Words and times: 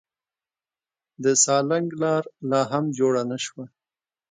د 1.23 1.25
سالنګ 1.43 1.87
لار 2.01 2.23
لا 2.49 2.61
هم 2.71 2.85
جوړه 2.97 3.23
نه 3.31 3.37
شوه. 3.45 3.65